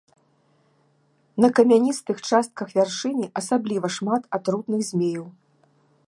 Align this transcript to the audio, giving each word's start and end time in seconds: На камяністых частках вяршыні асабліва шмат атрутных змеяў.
На 1.43 1.49
камяністых 1.59 2.17
частках 2.29 2.67
вяршыні 2.77 3.27
асабліва 3.41 3.87
шмат 3.97 4.23
атрутных 4.39 4.79
змеяў. 4.89 5.25